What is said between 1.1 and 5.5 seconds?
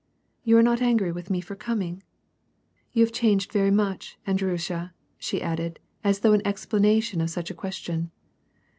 with me for coming? You have changed very much, Andryusha," she